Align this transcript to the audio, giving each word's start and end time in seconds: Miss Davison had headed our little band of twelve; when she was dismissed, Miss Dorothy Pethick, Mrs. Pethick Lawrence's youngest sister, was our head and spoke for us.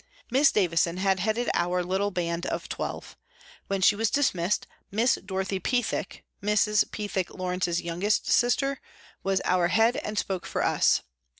Miss 0.31 0.51
Davison 0.51 0.97
had 0.97 1.19
headed 1.19 1.47
our 1.53 1.83
little 1.83 2.09
band 2.09 2.47
of 2.47 2.67
twelve; 2.67 3.15
when 3.67 3.81
she 3.83 3.95
was 3.95 4.09
dismissed, 4.09 4.65
Miss 4.89 5.19
Dorothy 5.23 5.59
Pethick, 5.59 6.23
Mrs. 6.41 6.89
Pethick 6.89 7.29
Lawrence's 7.29 7.83
youngest 7.83 8.25
sister, 8.25 8.81
was 9.21 9.41
our 9.45 9.67
head 9.67 9.97
and 9.97 10.17
spoke 10.17 10.47
for 10.47 10.65
us. 10.65 11.03